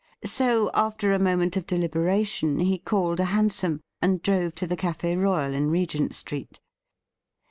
[0.25, 5.15] So, after a moment of deliberation, he called a hansom, and drove to the Cafe
[5.15, 6.59] Royal in Regent Street.